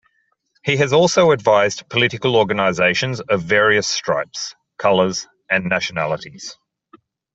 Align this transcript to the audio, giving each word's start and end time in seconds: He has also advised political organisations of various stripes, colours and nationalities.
He 0.63 0.77
has 0.77 0.93
also 0.93 1.29
advised 1.29 1.87
political 1.89 2.35
organisations 2.35 3.19
of 3.21 3.43
various 3.43 3.85
stripes, 3.85 4.55
colours 4.79 5.27
and 5.47 5.65
nationalities. 5.65 6.57